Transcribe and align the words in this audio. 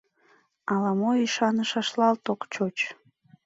Ала-мо 0.73 1.11
ӱшанышашлат 1.25 2.23
ок 2.33 2.41
чуч. 2.53 2.77